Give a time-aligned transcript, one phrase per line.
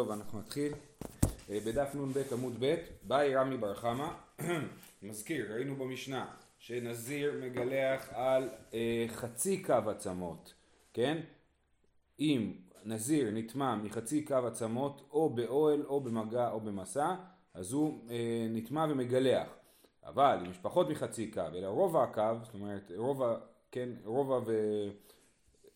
[0.00, 0.72] טוב, אנחנו נתחיל
[1.50, 4.08] אה, בדף נ"ב עמוד ב', באי רמי בר חמא,
[5.02, 10.54] מזכיר, ראינו במשנה שנזיר מגלח על אה, חצי קו עצמות,
[10.92, 11.20] כן?
[12.20, 12.52] אם
[12.84, 17.14] נזיר נטמע מחצי קו עצמות או באוהל או במגע או במסע,
[17.54, 19.48] אז הוא אה, נטמע ומגלח.
[20.04, 23.38] אבל אם יש פחות מחצי קו, אלא רובע הקו, זאת אומרת רובע,
[23.70, 24.52] כן, רובע ו...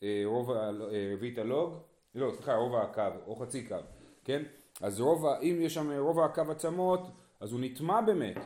[0.03, 1.75] אה, רובע אה, רביעית הלוג,
[2.15, 3.77] לא, סליחה, רובע הקו או חצי קו.
[4.31, 4.43] כן?
[4.81, 7.01] אז רוב, אם יש שם רוב הקו עצמות,
[7.41, 8.37] אז הוא נטמע באמת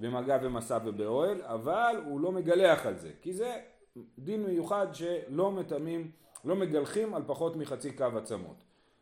[0.00, 3.56] במגע ומסע ובאוהל, אבל הוא לא מגלח על זה, כי זה
[4.18, 6.10] דין מיוחד שלא מטמאים,
[6.44, 8.56] לא מגלחים על פחות מחצי קו עצמות.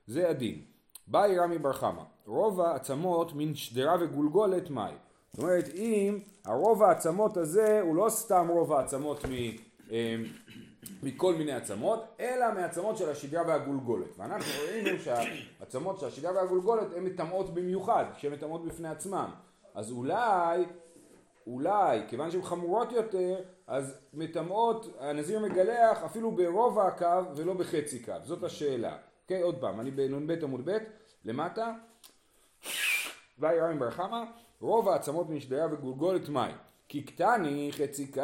[0.07, 0.63] זה הדין.
[1.07, 4.95] באי רמי בר חמא, רוב העצמות מן שדרה וגולגולת מאי.
[5.33, 9.30] זאת אומרת, אם הרוב העצמות הזה הוא לא סתם רוב העצמות מ...
[9.93, 10.16] אה,
[11.03, 14.19] מכל מיני עצמות, אלא מעצמות של השדרה והגולגולת.
[14.19, 19.30] ואנחנו ראינו שהעצמות של השדרה והגולגולת הן מטמאות במיוחד, שהן מטמאות בפני עצמן.
[19.74, 20.65] אז אולי,
[21.46, 28.13] אולי, כיוון שהן חמורות יותר, אז מטמאות, הנזיר מגלח אפילו ברוב הקו ולא בחצי קו.
[28.23, 28.96] זאת השאלה.
[29.23, 30.79] אוקיי, עוד פעם, אני בנ"ב עמוד ב',
[31.24, 31.73] למטה.
[33.38, 34.23] ואי רמי בר חמא,
[34.60, 36.57] רוב העצמות משדרה וגולגולת מים.
[36.88, 38.23] כי קטני חצי קו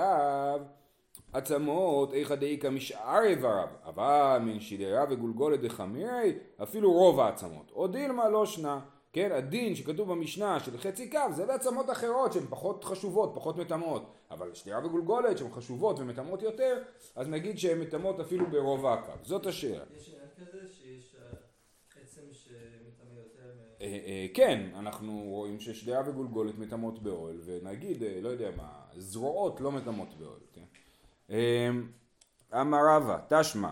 [1.33, 7.71] עצמות איכא דאיכא משאר איבריו, אבל מן שידרה וגולגולת דחמירי, אפילו רוב העצמות.
[7.75, 8.81] או דילמה לא שנה,
[9.13, 14.13] כן, הדין שכתוב במשנה של חצי קו זה בעצמות אחרות שהן פחות חשובות, פחות מטמאות,
[14.31, 16.83] אבל שדרה וגולגולת שהן חשובות ומטמאות יותר,
[17.17, 19.13] אז נגיד שהן מטמאות אפילו ברוב הקו.
[19.23, 19.85] זאת השאלה.
[19.97, 23.51] יש כזה שיש אה, עצם שמטמא יותר.
[23.81, 29.73] אה, אה, כן, אנחנו רואים ששדרה וגולגולת מטמאות באוהל, ונגיד, לא יודע מה, זרועות לא
[29.73, 30.65] מטמאות באוהל, כן?
[31.31, 31.37] אמ,
[32.61, 33.71] אמר רבא, תשמע,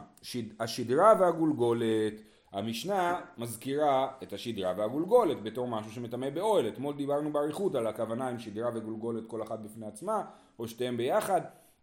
[0.60, 2.14] השדרה והגולגולת,
[2.52, 6.68] המשנה מזכירה את השדרה והגולגולת בתור משהו שמטמא באוהל.
[6.68, 10.22] אתמול דיברנו באריכות על הכוונה אם שדרה וגולגולת כל אחת בפני עצמה,
[10.58, 11.40] או שתיהם ביחד,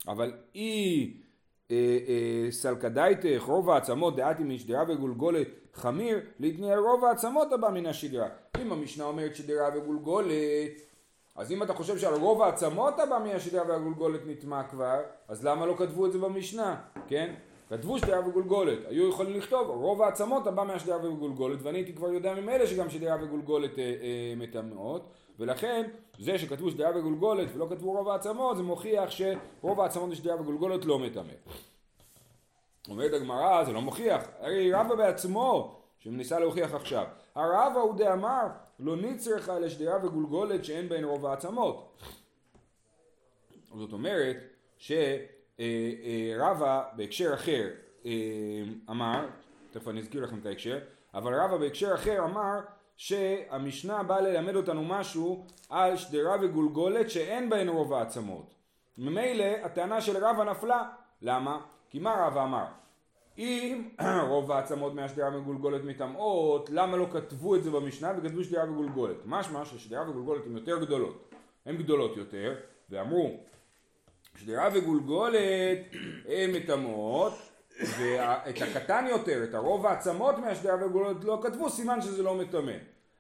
[0.08, 1.14] אבל אי
[1.72, 8.28] אה, אה, סלקדייתך רוב העצמות דעתי משדרה וגולגולת חמיר, להתניע רוב העצמות הבא מן השדרה.
[8.62, 10.72] אם המשנה אומרת שדרה וגולגולת
[11.38, 15.76] אז אם אתה חושב שעל רוב העצמות הבא מהשדרה והגולגולת נטמע כבר, אז למה לא
[15.78, 16.76] כתבו את זה במשנה,
[17.08, 17.34] כן?
[17.70, 22.34] כתבו שדרה וגולגולת, היו יכולים לכתוב רוב העצמות הבא מהשדרה וגולגולת, ואני הייתי כבר יודע
[22.34, 25.10] ממילא שגם שדרה וגולגולת אה, אה, מטמאות,
[25.40, 25.90] ולכן
[26.20, 31.00] זה שכתבו שדרה וגולגולת ולא כתבו רוב העצמות, זה מוכיח שרוב העצמות בשדרה וגולגולת לא
[31.00, 31.34] מטמא.
[32.90, 37.06] אומרת הגמרא, זה לא מוכיח, הרי רבא בעצמו שניסה להוכיח עכשיו.
[37.36, 38.48] הרבה הוא דאמר
[38.80, 42.02] לא נצרכה לשדרה וגולגולת שאין בהן רוב העצמות.
[43.76, 44.38] זאת אומרת
[44.78, 47.70] שרבה בהקשר אחר
[48.06, 48.12] אה,
[48.90, 49.28] אמר,
[49.72, 50.80] תכף אני אזכיר לכם את ההקשר,
[51.14, 52.60] אבל רבה בהקשר אחר אמר
[52.98, 58.54] שהמשנה באה ללמד אותנו משהו על שדרה וגולגולת שאין בהן רוב העצמות.
[58.98, 60.90] ממילא הטענה של רבה נפלה.
[61.22, 61.60] למה?
[61.90, 62.66] כי מה רבה אמר?
[63.38, 63.90] אם
[64.30, 69.18] רוב העצמות מהשדרה וגולגולת מטמאות, למה לא כתבו את זה במשנה וכתבו שדרה וגולגולת?
[69.26, 71.34] משמע ששדרה וגולגולת הן יותר גדולות,
[71.66, 72.56] הן גדולות יותר,
[72.90, 73.38] ואמרו
[74.36, 75.80] שדרה וגולגולת
[76.28, 77.34] הן מטמאות,
[78.00, 82.74] ואת הקטן יותר, את הרוב העצמות מהשדרה וגולגולת לא כתבו, סימן שזה לא מטמא.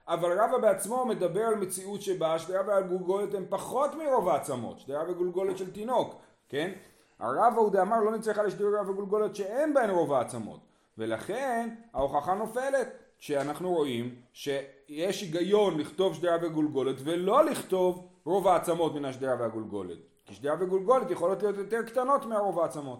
[0.07, 5.57] אבל רבא בעצמו מדבר על מציאות שבה השדרה והגולגולת הן פחות מרוב העצמות, שדרה וגולגולת
[5.57, 6.71] של תינוק, כן?
[7.19, 10.59] הרב הוא דאמר לא נצטרך על שדרה וגולגולת שאין בהן רוב העצמות.
[10.97, 19.05] ולכן ההוכחה נופלת שאנחנו רואים שיש היגיון לכתוב שדרה וגולגולת ולא לכתוב רוב העצמות מן
[19.05, 22.99] השדרה והגולגולת כי שדרה וגולגולת יכולות להיות יותר קטנות מהרוב העצמות.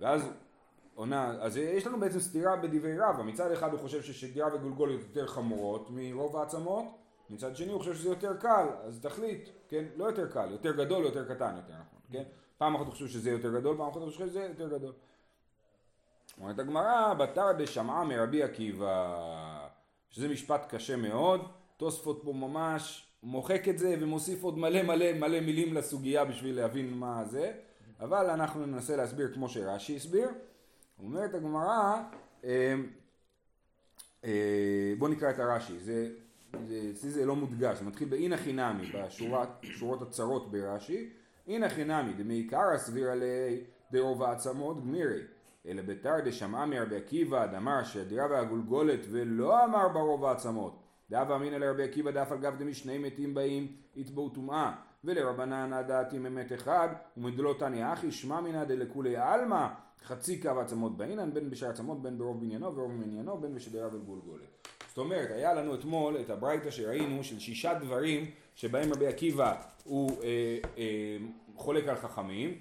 [0.00, 0.30] ואז
[0.94, 3.22] עונה, אז יש לנו בעצם סתירה בדברי רבא.
[3.22, 6.84] מצד אחד הוא חושב ששדרה וגולגולת יותר חמורות מרוב העצמות
[7.30, 11.04] מצד שני הוא חושב שזה יותר קל אז תחליט, כן, לא יותר קל, יותר גדול,
[11.04, 12.22] יותר קטן יותר נכון, כן
[12.64, 14.92] פעם אחת הוא חושב שזה יותר גדול, פעם אחת הוא חושב שזה יותר גדול.
[16.40, 19.68] אומרת הגמרא, בתר דשמעה מרבי עקיבא,
[20.10, 25.40] שזה משפט קשה מאוד, תוספות פה ממש מוחק את זה ומוסיף עוד מלא מלא מלא
[25.40, 27.52] מילים לסוגיה בשביל להבין מה זה,
[28.00, 30.28] אבל אנחנו ננסה להסביר כמו שרש"י הסביר.
[31.02, 32.02] אומרת הגמרא,
[32.44, 32.74] אה,
[34.24, 36.08] אה, בוא נקרא את הרש"י, זה,
[36.68, 38.92] זה, זה, זה לא מודגש, זה מתחיל באינא חינמי,
[39.62, 41.10] בשורות הצרות ברש"י,
[41.46, 43.56] הנה חינמי דמעיקרא סבירא ליה
[43.92, 45.20] דרוב העצמות גמירי.
[45.66, 50.82] אלא בתר דשמעה מרבי עקיבא דאמר שהדירה והגולגולת ולא אמר ברוב העצמות.
[51.10, 54.72] דאבה אמינא לרבי עקיבא דאף על גב דמשני מתים באים יתבעו טומאה
[55.04, 59.66] ולרבנן הדעתי ממת אחד ומדלו תניא אחי שמע מינא דלכולי עלמא
[60.04, 64.68] חצי קו עצמות באינן, בין בשאר עצמות, בין ברוב בניינו ורוב מניינו, בין בשדרה וגולגולת.
[64.88, 69.54] זאת אומרת, היה לנו אתמול את הברייתא שראינו של שישה דברים שבהם רבי עקיבא
[69.84, 71.16] הוא אה, אה,
[71.56, 72.58] חולק על חכמים.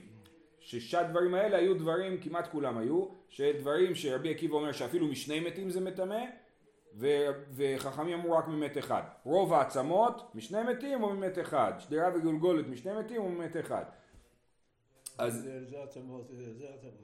[0.60, 5.69] שישה דברים האלה היו דברים, כמעט כולם היו, שדברים שרבי עקיבא אומר שאפילו משני מתים
[5.69, 6.24] זה מטמא,
[6.95, 9.01] ו- וחכמים אמרו רק ממת אחד.
[9.24, 11.74] רוב העצמות משני מתים או ממת אחד.
[11.80, 13.84] שדרה וגולגולת משני מתים או ממת אחד.
[15.18, 17.04] אז זה זה עצמות, זה זה עצמות.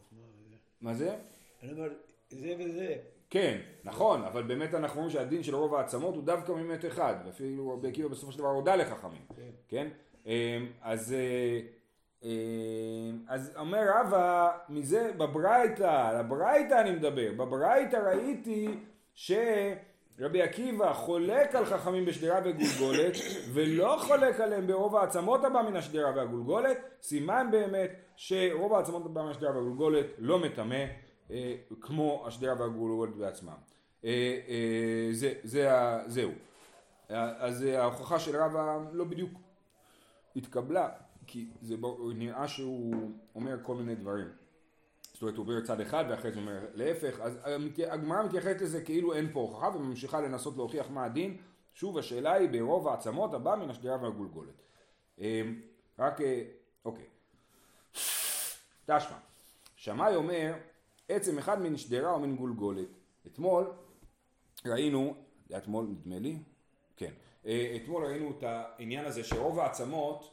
[0.82, 1.16] מה זה?
[1.64, 1.90] אני אומר,
[2.30, 2.96] זה וזה.
[3.30, 7.74] כן, נכון, אבל באמת אנחנו רואים שהדין של רוב העצמות הוא דווקא ממת אחד, ואפילו
[7.74, 9.50] רבי עקיבא בסופו של דבר הודה לחכמים, כן.
[9.68, 9.88] כן?
[10.26, 10.32] אמ,
[10.82, 11.60] אז, אה,
[12.24, 12.30] אמ,
[13.28, 18.68] אז אומר רבא, מזה בברייתא, לברייתא אני מדבר, בברייתא ראיתי
[19.20, 23.14] שרבי עקיבא חולק על חכמים בשדרה וגולגולת
[23.54, 29.30] ולא חולק עליהם ברוב העצמות הבא מן השדרה והגולגולת, סימן באמת שרוב העצמות הבא מן
[29.30, 30.86] השדרה והגולגולת לא מטמא
[31.32, 33.54] אה, כמו השדרה והגולגולת בעצמם.
[34.06, 35.70] אה, אה, זה, זה,
[36.06, 36.32] זהו.
[37.12, 39.32] אה, אז אה, ההוכחה של רבא לא בדיוק
[40.36, 40.90] התקבלה,
[41.28, 41.76] כי זה
[42.16, 44.28] נראה שהוא אומר כל מיני דברים.
[45.20, 47.40] זאת אומרת, הוא אומר צד אחד ואחרי זה אומר להפך, אז
[47.92, 51.38] הגמרא מתייחסת לזה כאילו אין פה הוכחה וממשיכה לנסות להוכיח מה הדין.
[51.74, 54.54] שוב, השאלה היא ברוב העצמות הבא מן השדרה והגולגולת.
[55.20, 55.42] אה,
[56.00, 56.44] רק, אה,
[56.86, 57.06] אוקיי.
[58.86, 59.18] תשמע,
[59.76, 60.54] שמאי אומר
[61.10, 62.88] עצם אחד מן שדרה או מן גולגולת.
[63.28, 63.72] אתמול
[64.66, 65.14] ראינו,
[65.48, 66.38] זה היה אתמול נדמה לי,
[66.98, 67.12] כן,
[67.46, 70.32] אה, אתמול ראינו את העניין הזה שרוב העצמות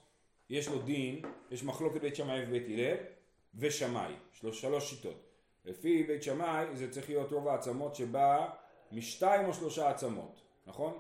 [0.51, 3.16] יש לו דין, יש מחלוקת בית שמאי ובית הלל
[3.59, 5.27] ושמאי, שלוש, שלוש שיטות.
[5.65, 8.49] לפי בית שמאי זה צריך להיות רוב העצמות שבא
[8.93, 10.99] משתיים או שלושה עצמות, נכון?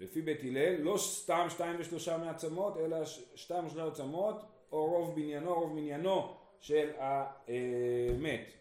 [0.00, 3.04] לפי בית הלל לא סתם שתיים ושלושה מעצמות אלא
[3.34, 4.42] שתיים או שלושה עצמות
[4.72, 8.52] או רוב בניינו רוב מניינו של המת,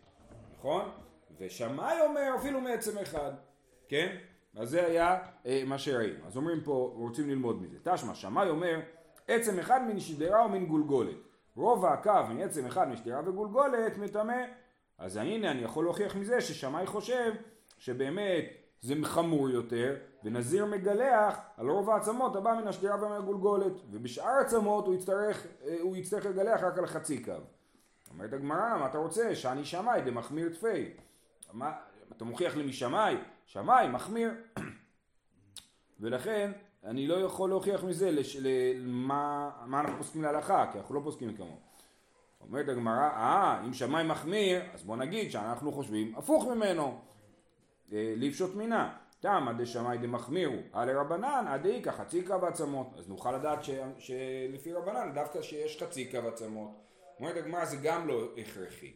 [0.57, 0.91] נכון?
[1.37, 3.31] ושמאי אומר אפילו מעצם אחד,
[3.87, 4.17] כן?
[4.55, 6.27] אז זה היה אה, מה שראינו.
[6.27, 7.77] אז אומרים פה, רוצים ללמוד מזה.
[7.83, 8.79] תשמע, שמאי אומר
[9.27, 11.17] עצם אחד מן שדרה או מן גולגולת.
[11.55, 14.43] רוב הקו מעצם אחד משדרה וגולגולת מטמא.
[14.97, 17.33] אז הנה אני יכול להוכיח מזה ששמאי חושב
[17.77, 18.45] שבאמת
[18.81, 24.87] זה חמור יותר ונזיר מגלח על רוב העצמות הבא מן השדרה ומן הגולגולת ובשאר העצמות
[24.87, 27.31] הוא יצטרך, אה, הוא יצטרך לגלח רק על חצי קו.
[28.09, 29.35] אומרת הגמרא, מה אתה רוצה?
[29.35, 30.93] שאני שמאי דמחמיר תפי.
[31.53, 31.73] מה,
[32.17, 33.17] אתה מוכיח לי משמאי?
[33.45, 34.31] שמאי מחמיר.
[35.99, 36.51] ולכן
[36.85, 38.47] אני לא יכול להוכיח מזה לש, ל,
[38.85, 41.57] מה, אנחנו פוסקים להלכה, כי אנחנו לא פוסקים כמוהו.
[42.41, 46.99] אומרת הגמרא, אה, אם שמאי מחמיר, אז בוא נגיד שאנחנו חושבים הפוך ממנו.
[47.93, 48.93] אה, לפשוט מינה.
[49.19, 52.87] תמא דשמאי דמחמירו, הלא רבנן, עד איכא חצי קו עצמות.
[52.97, 56.69] אז נוכל לדעת ש, שלפי רבנן, דווקא שיש חצי קו עצמות.
[57.19, 58.93] אומרת הגמרא זה גם לא הכרחי.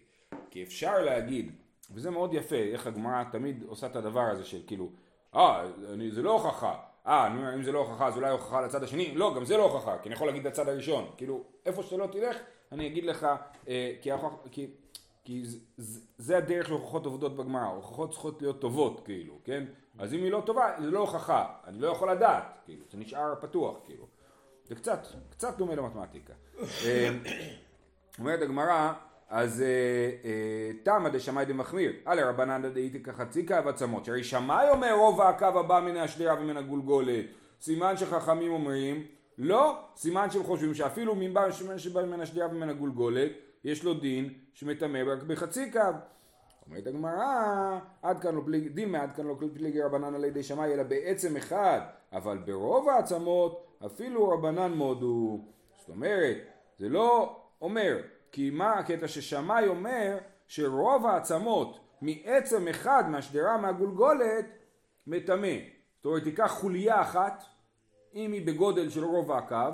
[0.50, 1.52] כי אפשר להגיד,
[1.94, 4.90] וזה מאוד יפה, איך הגמרא תמיד עושה את הדבר הזה של כאילו,
[5.36, 5.64] אה,
[5.94, 6.76] אני- זה לא הוכחה.
[7.08, 9.16] אה, אני אומר, אם זה לא הוכחה, אז אולי הוכחה לצד השני?
[9.16, 11.10] לא, גם זה לא הוכחה, כי אני יכול להגיד לצד הראשון.
[11.18, 12.38] כאילו, איפה שאתה לא תלך,
[12.72, 13.28] אני אגיד לך,
[13.68, 14.68] אה, כי, ההוכח, כי,
[15.24, 15.44] כי
[15.78, 19.64] זה, זה, הדרך להוכחות עובדות בגמרא, הוכחות צריכות להיות טובות, כאילו, כן?
[20.00, 23.36] אז אם היא לא טובה, זה לא הוכחה, אני לא יכול לדעת, כאילו, זה נשאר
[23.42, 24.06] פתוח, כאילו.
[24.66, 26.34] זה קצת, קצת דומה למתמטיקה.
[26.86, 27.10] אה,
[28.20, 28.94] אומרת הגמרא,
[29.30, 29.68] אז אה,
[30.26, 35.46] אה, תמא דשמאי דמחמיר, הלא רבנן דאיתי כחצי קו עצמות, שהרי שמאי אומר רוב הקו
[35.46, 37.26] הבא מן השדרה ומן הגולגולת,
[37.62, 39.04] סימן שחכמים אומרים,
[39.38, 43.32] לא, סימן שהם חושבים שאפילו מבא שבא מן השדרה ומן הגולגולת,
[43.64, 45.80] יש לו דין שמטמא רק בחצי קו.
[46.68, 50.74] אומרת הגמרא, עד כאן לא פליג, דין מעד כאן לא פליגי רבנן על ידי שמאי,
[50.74, 51.80] אלא בעצם אחד,
[52.14, 55.40] אבל ברוב העצמות אפילו רבנן מודו.
[55.80, 56.38] זאת אומרת,
[56.80, 57.98] זה לא אומר,
[58.32, 60.18] כי מה הקטע ששמאי אומר
[60.48, 64.46] שרוב העצמות מעצם אחד מהשדרה מהגולגולת
[65.08, 65.58] מטמא.
[65.98, 67.44] זאת אומרת, תיקח חוליה אחת,
[68.16, 69.72] אם היא בגודל של רוב הקו,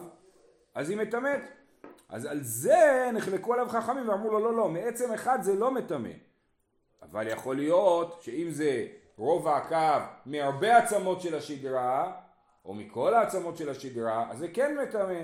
[0.76, 1.42] אז היא מטמאת.
[2.10, 6.10] אז על זה נחלקו עליו חכמים ואמרו לו, לא, לא, מעצם אחד זה לא מטמא.
[7.02, 12.12] אבל יכול להיות שאם זה רוב הקו מהרבה עצמות של השדרה,
[12.66, 15.22] או מכל העצמות של השדרה, אז זה כן מטמא.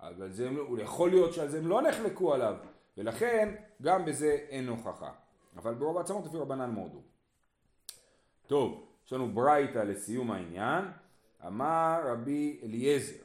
[0.00, 2.54] אבל זה, יכול להיות שעל זה הם לא נחלקו עליו,
[2.98, 5.10] ולכן גם בזה אין הוכחה.
[5.56, 7.00] אבל ברוב העצמות לפי רבנן מודו.
[8.46, 10.84] טוב, יש לנו ברייתא לסיום העניין.
[11.46, 13.16] אמר רבי אליעזר,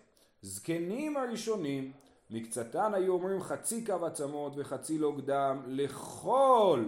[0.41, 1.91] זקנים הראשונים,
[2.29, 6.85] מקצתן היו אומרים חצי קו עצמות וחצי לוג דם לכל,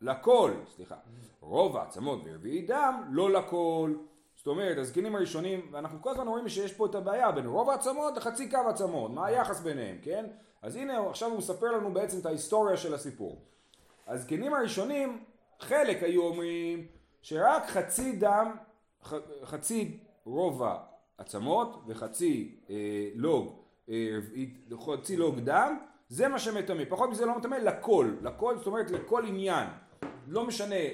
[0.00, 0.96] לכל, סליחה,
[1.40, 3.94] רוב העצמות ורביעי דם, לא לכל.
[4.42, 8.16] זאת אומרת, הזקנים הראשונים, ואנחנו כל הזמן רואים שיש פה את הבעיה בין רוב העצמות
[8.16, 10.26] לחצי קו עצמות, מה היחס ביניהם, כן?
[10.62, 13.42] אז הנה עכשיו הוא מספר לנו בעצם את ההיסטוריה של הסיפור.
[14.06, 15.24] הזקנים הראשונים,
[15.60, 16.86] חלק היו אומרים
[17.22, 18.56] שרק חצי דם,
[19.04, 20.76] ח, חצי רובע
[21.18, 22.76] עצמות וחצי אה,
[23.14, 23.52] לוג,
[23.88, 24.18] אה,
[24.86, 26.82] חצי לוג דם, זה מה שמטמא.
[26.88, 29.68] פחות מזה לא מטמא לכל, לכל, זאת אומרת לכל עניין.
[30.26, 30.84] לא משנה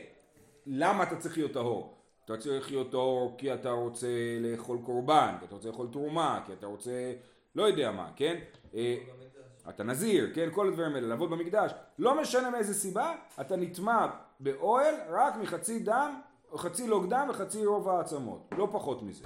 [0.67, 1.98] למה אתה צריך להיות טהור.
[2.29, 4.07] אתה צריך טהור כי אתה רוצה
[4.41, 7.13] לאכול קורבן, כי אתה רוצה לאכול תרומה, כי אתה רוצה
[7.55, 8.37] לא יודע מה, כן?
[8.75, 8.97] אה.
[9.69, 10.49] אתה נזיר, כן?
[10.53, 11.73] כל הדברים האלה, לעבוד במקדש.
[11.99, 14.07] לא משנה מאיזה סיבה, אתה נטמע
[14.41, 16.21] באוהל רק מחצי דם,
[16.57, 18.53] חצי לוג דם וחצי רוב העצמות.
[18.59, 19.25] לא פחות מזה.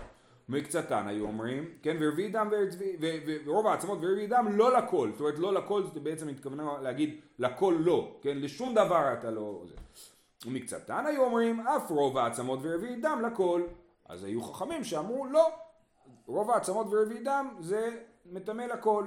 [0.48, 1.96] מקצתן היו אומרים, כן?
[2.00, 2.48] ורביעי דם
[3.44, 5.10] ורוב העצמות ורביעי דם לא לכל.
[5.12, 8.38] זאת אומרת לא לכל זה בעצם התכוונה להגיד לכל לא, כן?
[8.38, 9.62] לשום דבר אתה לא...
[9.68, 9.74] זה.
[10.46, 13.62] ומקצתן היו אומרים אף רוב העצמות ורביעי דם לכל.
[14.08, 15.48] אז היו חכמים שאמרו לא,
[16.26, 19.06] רוב העצמות ורביעי דם זה מטמא לכל.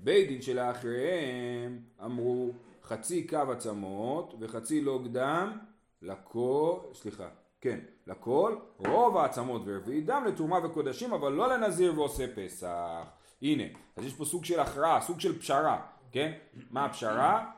[0.00, 2.50] בית דין שלאחריהם אמרו
[2.82, 5.58] חצי קו עצמות וחצי לוג דם
[6.02, 7.28] לכל, סליחה,
[7.60, 13.02] כן, לכל, רוב העצמות ורביעי דם לתרומה וקודשים אבל לא לנזיר ועושה פסח.
[13.42, 13.64] הנה,
[13.96, 15.82] אז יש פה סוג של הכרעה, סוג של פשרה,
[16.12, 16.32] כן?
[16.70, 17.50] מה הפשרה?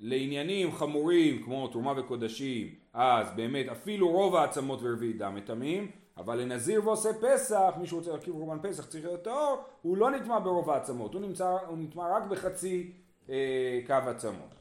[0.00, 6.86] שלעניינים חמורים כמו תרומה וקודשים, אז באמת אפילו רוב העצמות ורביעי דם מטמאים, אבל לנזיר
[6.86, 11.14] ועושה פסח, מי שרוצה להרכיב קורבן פסח צריך להיות טהור, הוא לא נטמע ברוב העצמות,
[11.14, 12.92] הוא, נמצא, הוא נטמע רק בחצי
[13.28, 14.54] אה, קו עצמות.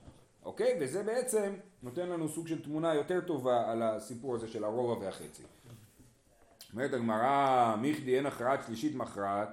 [0.46, 0.78] אוקיי?
[0.80, 5.44] וזה בעצם נותן לנו סוג של תמונה יותר טובה על הסיפור הזה של הרובע והחצי.
[6.74, 9.50] אומרת הגמרא, מיכדי אין הכרעת שלישית מכרעת,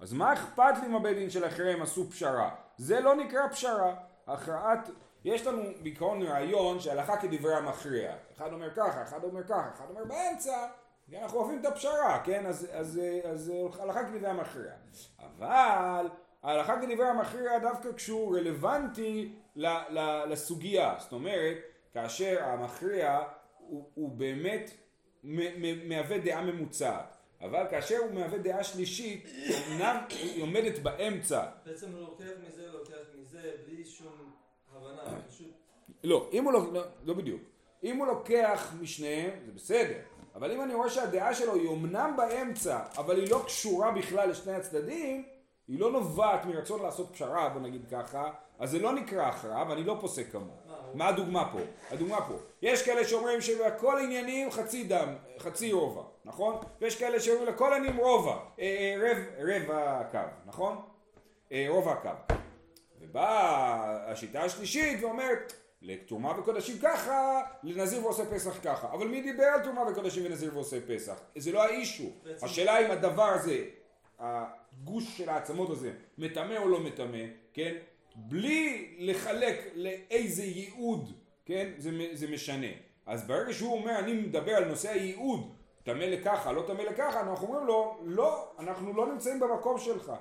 [0.00, 2.50] אז מה אכפת לי אם הבית דין שלכם עשו פשרה?
[2.76, 3.94] זה לא נקרא פשרה.
[4.26, 4.90] הכרעת,
[5.24, 8.16] יש לנו בעיקרון רעיון שהלכה כדברי המכריע.
[8.36, 10.66] אחד אומר ככה, אחד אומר ככה, אחד אומר באמצע,
[11.06, 12.46] כי אנחנו אוהבים את הפשרה, כן?
[12.46, 14.72] אז, אז, אז, אז הלכה כדברי המכריע.
[15.18, 16.08] אבל
[16.42, 20.94] ההלכה כדברי המכריע דווקא כשהוא רלוונטי ל, ל, לסוגיה.
[20.98, 21.56] זאת אומרת,
[21.92, 23.20] כאשר המכריע
[23.58, 24.70] הוא, הוא באמת
[25.84, 27.16] מהווה דעה ממוצעת.
[27.40, 29.28] אבל כאשר הוא מהווה דעה שלישית,
[29.68, 31.46] אמנם היא עומדת באמצע.
[31.66, 34.33] בעצם הוא לוקח מזה, לוקח מזה, בלי שום
[34.76, 35.46] הבנה, פשוט...
[36.04, 37.42] לא, אם הוא לא, לא, לא בדיוק.
[37.84, 39.98] אם הוא לוקח משניהם, זה בסדר.
[40.34, 44.52] אבל אם אני רואה שהדעה שלו היא אמנם באמצע, אבל היא לא קשורה בכלל לשני
[44.52, 45.24] הצדדים,
[45.68, 49.84] היא לא נובעת מרצון לעשות פשרה, בוא נגיד ככה, אז זה לא נקרא הכרעה, ואני
[49.84, 50.56] לא פוסק כמוהו.
[50.94, 51.58] מה, הדוגמה פה?
[51.90, 52.34] הדוגמה פה.
[52.62, 56.56] יש כאלה שאומרים שבכל עניינים חצי דם, חצי רובע, נכון?
[56.80, 60.76] ויש כאלה שאומרים לכל עניינים רובע, אה, אה, רב, רבע הקו, נכון?
[61.52, 62.34] אה, רובע הקו.
[63.14, 65.52] ובאה השיטה השלישית ואומרת,
[65.82, 68.88] לתרומה וקודשים ככה, לנזיר ועושה פסח ככה.
[68.92, 71.20] אבל מי דיבר על תרומה וקודשים ונזיר ועושה פסח?
[71.36, 72.10] זה לא האישו.
[72.42, 73.64] השאלה אם הדבר הזה,
[74.18, 77.74] הגוש של העצמות הזה, מטמא או לא מטמא, כן?
[78.16, 81.12] בלי לחלק לאיזה ייעוד,
[81.46, 81.70] כן?
[81.78, 82.66] זה, זה משנה.
[83.06, 87.46] אז ברגע שהוא אומר, אני מדבר על נושא הייעוד, טמא לככה, לא טמא לככה, אנחנו
[87.46, 90.12] אומרים לו, לא, אנחנו לא נמצאים במקום שלך.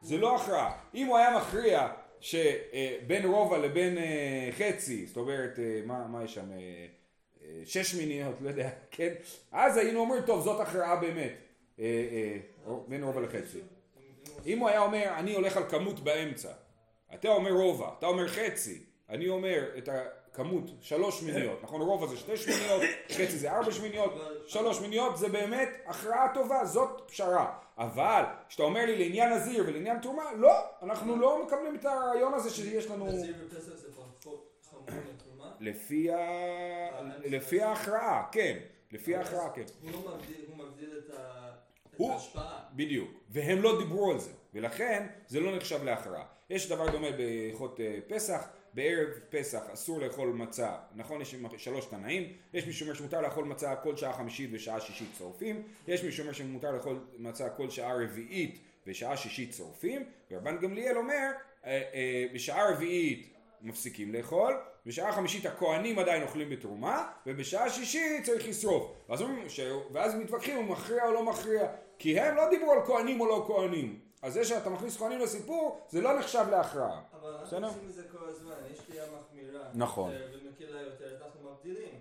[0.00, 0.78] זה לא הכרעה.
[0.94, 1.88] אם הוא היה מכריע
[2.20, 6.52] שבין רובע לבין אה, חצי, זאת אומרת, אה, מה, מה יש שם?
[6.52, 6.86] אה,
[7.64, 9.12] שש מיניות, לא יודע, כן?
[9.52, 11.32] אז היינו אומרים, טוב, זאת הכרעה באמת.
[12.88, 13.60] בין רובע לחצי.
[14.46, 16.52] אם הוא היה אומר, אני הולך על כמות באמצע,
[17.14, 19.88] אתה אומר רובע, אתה אומר חצי, אני אומר את
[20.38, 21.80] הכמות, שלוש שמיניות, נכון?
[21.80, 22.82] רובע זה שתי שמיניות,
[23.16, 24.12] חצי זה ארבע שמיניות,
[24.46, 27.58] שלוש שמיניות זה באמת הכרעה טובה, זאת פשרה.
[27.78, 30.52] אבל כשאתה אומר לי לעניין נזיר ולעניין תרומה, לא,
[30.82, 33.06] אנחנו לא מקבלים את הרעיון הזה שיש לנו...
[33.06, 35.52] נזיר ופסח זה פחות חמור מתרומה?
[35.60, 36.18] לפי, ה...
[37.24, 38.58] לפי ההכרעה, כן,
[38.92, 39.64] לפי ההכרעה, כן.
[39.82, 41.14] הוא לא מבדיל, מבדיל את
[42.00, 42.60] ההשפעה.
[42.72, 46.24] בדיוק, והם לא דיברו על זה, ולכן זה לא נחשב להכרעה.
[46.50, 51.20] יש דבר דומה בהלכות אה, פסח, בערב פסח אסור לאכול מצה, נכון?
[51.20, 55.62] יש שלוש תנאים, יש מי שאומר שמותר לאכול מצה כל שעה חמישית ושעה שישית צורפים,
[55.88, 61.30] יש מי שאומר שמותר לאכול מצה כל שעה רביעית ושעה שישית צורפים, ורבן גמליאל אומר,
[61.66, 64.54] אה, אה, בשעה רביעית מפסיקים לאכול,
[64.86, 68.92] בשעה חמישית הכהנים עדיין אוכלים בתרומה, ובשעה שישית צריך לשרוף.
[69.08, 69.60] ואז, ש...
[69.92, 71.66] ואז מתווכחים הוא מכריע או לא מכריע,
[71.98, 73.98] כי הם לא דיברו על כהנים או לא כהנים.
[74.22, 77.00] אז זה שאתה מכניס כהנים לסיפור, זה לא נחשב להכרעה.
[77.20, 77.66] אבל אנחנו?
[77.66, 79.68] עושים את זה כל הזמן, יש קריאה מחמירה.
[79.74, 80.12] נכון.
[80.12, 81.94] יותר ומקלה יותר, אנחנו מבדילים.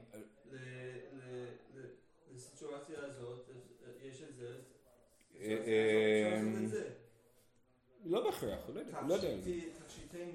[0.51, 0.97] ל-
[2.36, 3.50] לסיטואציה הזאת,
[4.03, 4.53] יש את זה.
[5.41, 6.89] אה, לעשות את זה.
[8.05, 9.17] לא בהכרח, לא יודע, לא.
[9.17, 9.69] תכשיטי-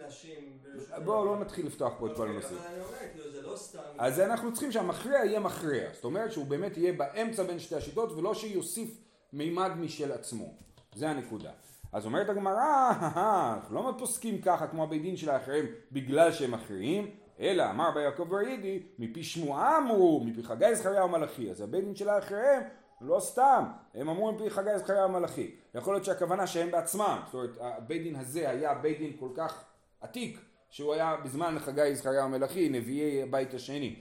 [0.06, 0.58] נשים
[1.04, 1.40] בואו לא.
[1.40, 2.48] נתחיל לפתוח פה את כל אוקיי,
[2.80, 3.56] אומר, כאילו, לא.
[3.98, 5.90] אז אנחנו צריכים שהמכריע יהיה מכריע.
[5.94, 8.90] זאת אומרת שהוא באמת יהיה באמצע בין שתי השיטות, ולא שיוסיף
[9.32, 10.54] מימד משל עצמו.
[10.94, 11.52] זה הנקודה.
[11.92, 17.10] אז אומרת הגמרא, אנחנו לא פוסקים ככה כמו הבית דין של האחרים בגלל שהם אחרים,
[17.40, 21.50] אלא אמר ביעקב ברידי, מפי שמועה אמרו, מפי חגי זכריה ומלאכי.
[21.50, 22.60] אז הבית דין של האחרים
[23.00, 25.54] לא סתם, הם אמרו מפי חגי זכריה ומלאכי.
[25.74, 29.64] יכול להיות שהכוונה שהם בעצמם, זאת אומרת הבית דין הזה היה בית דין כל כך
[30.00, 30.40] עתיק,
[30.72, 33.96] שהוא היה בזמן חגי זכריה ומלאכי, נביאי הבית השני.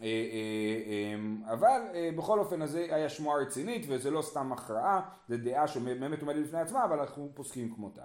[0.00, 1.80] אה, אה, אה, אבל
[2.16, 6.60] בכל אופן הזה היה שמועה רצינית וזה לא סתם הכרעה, זה דעה שבאמת עומדת בפני
[6.60, 8.02] עצמה, אבל אנחנו פוסקים כמותה.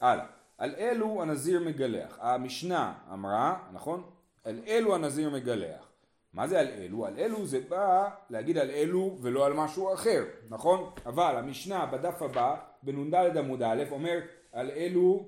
[0.00, 0.24] הלאה.
[0.58, 2.18] על אלו הנזיר מגלח.
[2.20, 4.02] המשנה אמרה, נכון?
[4.44, 5.88] על אלו הנזיר מגלח.
[6.32, 7.06] מה זה על אלו?
[7.06, 10.90] על אלו זה בא להגיד על אלו ולא על משהו אחר, נכון?
[11.06, 14.18] אבל המשנה בדף הבא, בנ"ד עמוד א', אומר
[14.52, 15.26] על אלו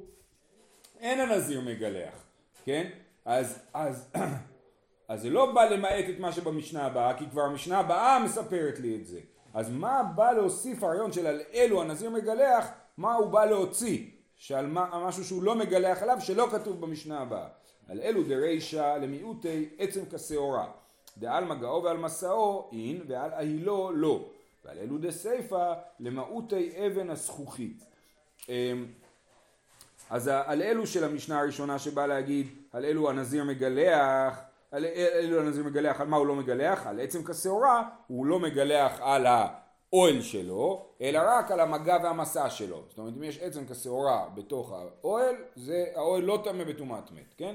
[1.05, 2.25] אין הנזיר מגלח,
[2.65, 2.91] כן?
[3.25, 4.09] אז, אז,
[5.09, 8.97] אז זה לא בא למעט את מה שבמשנה הבאה, כי כבר המשנה הבאה מספרת לי
[8.97, 9.21] את זה.
[9.55, 14.07] אז מה בא להוסיף הרעיון של על אלו הנזיר מגלח, מה הוא בא להוציא?
[14.37, 17.49] שעל מה, משהו שהוא לא מגלח עליו שלא כתוב במשנה הבאה.
[17.89, 20.67] על אלו דרישא למיעוטי עצם כשעורה.
[21.19, 24.29] דעל מגעו ועל מסעו אין ועל אהילו לא.
[24.65, 27.85] ועל אלו דסיפא למעוטי אבן הזכוכית.
[30.11, 35.65] אז על אלו של המשנה הראשונה שבא להגיד על אלו הנזיר מגלח על אלו הנזיר
[35.65, 40.87] מגלח על מה הוא לא מגלח על עצם כשעורה הוא לא מגלח על האוהל שלו
[41.01, 45.85] אלא רק על המגע והמסע שלו זאת אומרת אם יש עצם כשעורה בתוך האוהל זה
[45.95, 47.55] האוהל לא טמא בטומאת מת כן?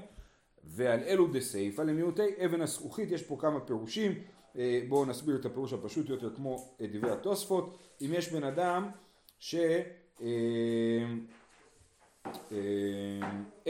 [0.64, 4.24] ועל אלו דסייפא למיעוטי אבן הזכוכית יש פה כמה פירושים.
[4.58, 7.78] אה, בואו נסביר את הפירוש הפשוט יותר כמו דברי התוספות.
[8.02, 8.90] אם יש בן אדם
[9.40, 9.56] ש
[10.22, 10.28] אה,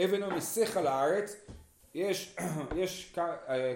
[0.04, 1.36] אבן המסך על הארץ,
[1.94, 2.36] יש,
[2.82, 3.16] יש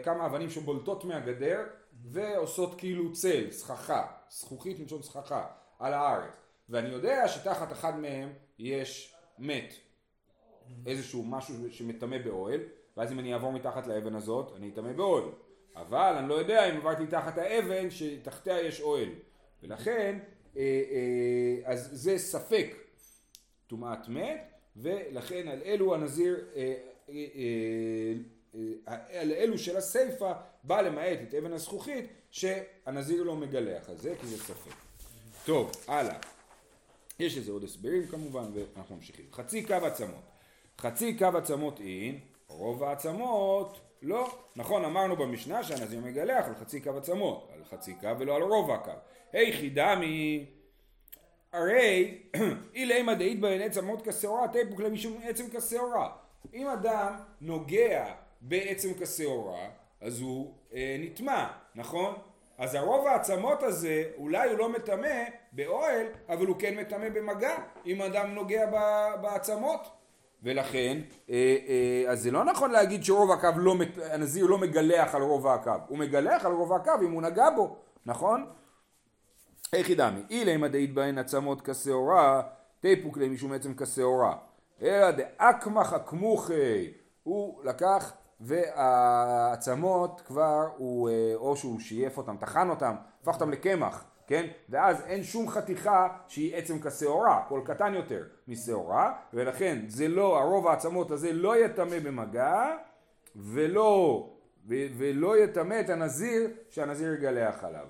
[0.02, 1.62] כמה אבנים שבולטות מהגדר
[2.04, 5.46] ועושות כאילו צל, סככה, זכוכית מלשון סככה,
[5.78, 6.36] על הארץ.
[6.68, 9.74] ואני יודע שתחת אחד מהם יש מת,
[10.86, 12.60] איזשהו משהו שמטמא באוהל,
[12.96, 15.24] ואז אם אני אעבור מתחת לאבן הזאת, אני אטמא באוהל.
[15.76, 19.08] אבל אני לא יודע אם עברתי תחת האבן שתחתיה יש אוהל.
[19.62, 20.18] ולכן,
[20.56, 22.76] אה, אה, אז זה ספק
[23.66, 26.74] טומאת מת, ולכן על אלו הנזיר, אה,
[27.08, 27.14] אה,
[28.54, 30.32] אה, על אלו של הסיפא
[30.64, 34.74] בא למעט את אבן הזכוכית שהנזיר לא מגלח על זה כי זה ספק.
[35.44, 36.16] טוב, הלאה.
[37.18, 39.24] יש לזה עוד הסברים כמובן ואנחנו ממשיכים.
[39.32, 40.24] חצי קו עצמות.
[40.78, 44.38] חצי קו עצמות אין, רוב העצמות לא.
[44.56, 48.70] נכון, אמרנו במשנה שהנזיר מגלח על חצי קו עצמות, על חצי קו ולא על רוב
[48.70, 48.90] הקו.
[49.32, 50.46] היכי דמי
[51.54, 52.18] הרי
[52.74, 56.08] אילימה דאית בהן עץ אמות כשעורה תיפוק לה משום עצם כשעורה.
[56.54, 58.06] אם אדם נוגע
[58.40, 59.68] בעצם כשעורה
[60.00, 62.14] אז הוא אה, נטמע, נכון?
[62.58, 68.02] אז הרוב העצמות הזה אולי הוא לא מטמא באוהל אבל הוא כן מטמא במגע אם
[68.02, 68.66] אדם נוגע
[69.22, 69.80] בעצמות
[70.42, 70.98] ולכן
[71.30, 73.74] אה, אה, אז זה לא נכון להגיד שרוב הקו לא,
[74.12, 77.76] הנזיר לא מגלח על רוב הקו הוא מגלח על רוב הקו אם הוא נגע בו,
[78.06, 78.46] נכון?
[79.74, 82.42] היכי דמי, אילמה דאית בהן עצמות כשעורה,
[82.80, 84.36] תיפוק להם משום עצם כשעורה.
[84.82, 92.94] אלא דאקמח אקמוכי, הוא לקח והעצמות כבר הוא, אה, או שהוא שייף אותם, טחן אותם,
[93.22, 94.46] הפך אותם לקמח, כן?
[94.68, 100.66] ואז אין שום חתיכה שהיא עצם כשעורה, כל קטן יותר משעורה, ולכן זה לא, הרוב
[100.66, 102.76] העצמות הזה לא יטמא במגע,
[103.36, 104.28] ולא,
[104.68, 107.86] ו, ולא יטמא את הנזיר שהנזיר יגלח עליו.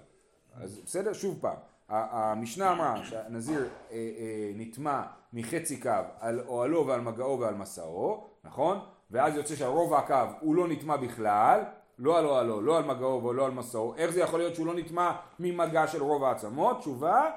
[0.54, 1.12] אז בסדר?
[1.12, 1.73] שוב פעם.
[1.88, 8.78] המשנה אמרה שהנזיר אה, אה, נטמע מחצי קו על אוהלו ועל מגעו ועל מסעו, נכון?
[9.10, 11.60] ואז יוצא שהרוב הקו הוא לא נטמע בכלל,
[11.98, 13.94] לא על אוהלו, לא על מגעו ולא על מסעו.
[13.96, 16.78] איך זה יכול להיות שהוא לא נטמע ממגע של רוב העצמות?
[16.78, 17.30] תשובה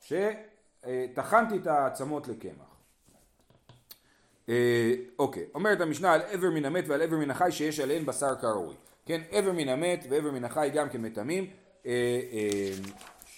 [0.00, 2.74] שטחנתי את העצמות לקמח.
[4.48, 8.34] אה, אוקיי, אומרת המשנה על עבר מן המת ועל עבר מן החי שיש עליהן בשר
[8.34, 8.74] כראוי.
[9.06, 11.50] כן, עבר מן המת ועבר מן החי גם כן מטמאים.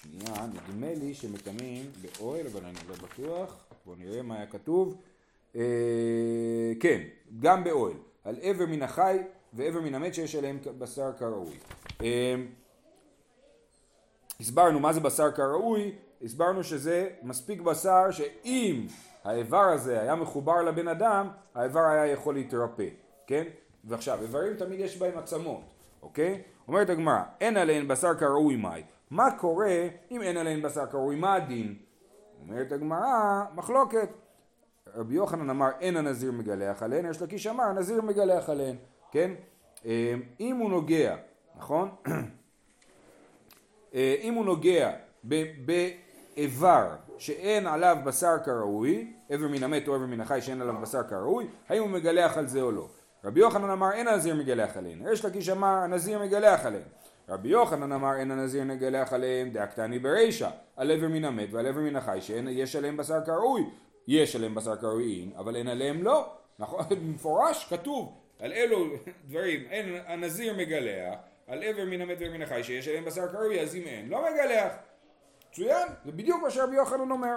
[0.06, 3.66] שנייה, נדמה לי שמטמאים באוהל, אבל אני לא בטוח.
[3.86, 4.96] בואו נראה מה היה כתוב.
[5.56, 7.00] אה, כן,
[7.40, 7.96] גם באוהל.
[8.24, 9.18] על עבר מן החי
[9.52, 11.56] ועבר מן המת שיש עליהם בשר כראוי.
[12.02, 12.34] אה,
[14.40, 15.92] הסברנו מה זה בשר כראוי,
[16.22, 18.86] הסברנו שזה מספיק בשר שאם
[19.24, 22.88] האיבר הזה היה מחובר לבן אדם, האיבר היה יכול להתרפא,
[23.26, 23.44] כן?
[23.84, 25.62] ועכשיו, איברים תמיד יש בהם עצמות,
[26.02, 26.42] אוקיי?
[26.68, 28.82] אומרת הגמרא, אין עליהן בשר כראוי מאי.
[29.10, 31.16] מה קורה אם אין עליהן בשר קרוי?
[31.16, 31.74] מה הדין?
[32.40, 34.08] אומרת הגמרא, מחלוקת.
[34.94, 38.76] רבי יוחנן אמר אין הנזיר מגלח עליהן, יש לקיש אמר הנזיר מגלח עליהן,
[39.12, 39.30] כן?
[39.86, 41.16] אה, אם הוא נוגע,
[41.56, 41.90] נכון?
[43.94, 44.90] אה, אם הוא נוגע
[46.36, 46.88] איבר
[47.18, 51.48] שאין עליו בשר כראוי, איבר מן המת או איבר מן החי שאין עליו בשר כראוי,
[51.68, 52.88] האם הוא מגלח על זה או לא.
[53.24, 56.88] רבי יוחנן אמר אין הנזיר מגלח עליהן, ריש לקיש אמר הנזיר מגלח עליהן.
[57.28, 60.48] רבי יוחנן אמר אין הנזיר מגלח עליהם דאקתני ברישא.
[60.76, 63.62] על איבר מן המת ועל איבר מן החי שיש עליהם בשר כראוי
[64.08, 66.32] יש עליהם בשר כראויים אבל אין עליהם לא.
[66.58, 68.86] נכון במפורש כתוב על אלו
[69.28, 73.76] דברים אין הנזיר מגלח על איבר מן המת ומן החי שיש עליהם בשר כראוי אז
[73.76, 74.72] אם אין לא מגלח.
[75.50, 77.36] מצוין זה בדיוק מה שרבי יוחנן אומר.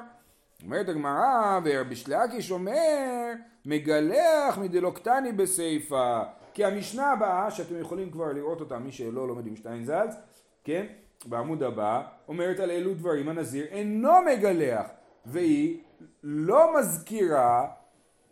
[0.64, 3.34] אומרת הגמרא ורבי שלקיש אומר
[3.66, 6.24] מגלח מדלוקטני בסיפא
[6.60, 10.16] כי המשנה הבאה שאתם יכולים כבר לראות אותה מי שלא לומד עם שטיינזלץ
[10.64, 10.86] כן
[11.26, 13.30] בעמוד הבא אומרת על אילו דברים.
[13.30, 14.88] הנזיר אינו מגלח
[15.26, 15.80] והיא
[16.24, 17.68] לא מזכירה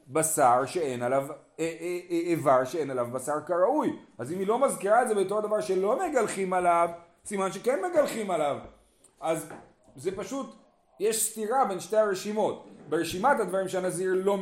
[0.08, 4.00] בשר שאין עליו אה, אה, אה, איבר שאין עליו בשר כראוי.
[4.18, 6.90] אז אם היא לא מזכירה את זה בתור דבר שלא מגלחים עליו
[7.26, 8.58] סימן שכן מגלחים עליו.
[9.22, 9.50] אז
[9.96, 10.56] זה פשוט
[11.00, 12.68] יש סתירה בין שתי הרשימות.
[12.90, 14.38] ברשימת הדברים שהנזיר לא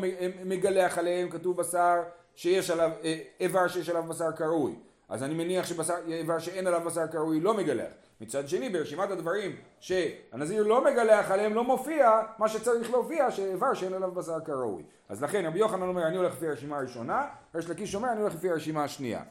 [0.45, 2.03] מגלח עליהם כתוב בשר
[2.35, 2.91] שיש עליו
[3.39, 4.75] איבר שיש עליו בשר כראוי
[5.09, 7.91] אז אני מניח שאיבר שאין עליו בשר כראוי לא מגלח.
[8.21, 13.93] מצד שני ברשימת הדברים שהנזיר לא מגלח עליהם לא מופיע מה שצריך להופיע שאיבר שאין
[13.93, 17.95] עליו בשר כראוי אז לכן רבי יוחנן אומר אני הולך לפי הרשימה הראשונה ריש לקיש
[17.95, 19.21] אומר אני הולך לפי הרשימה השנייה